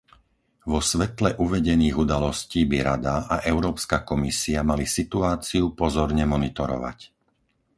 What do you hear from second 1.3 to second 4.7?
uvedených udalostí by Rada a Európska komisia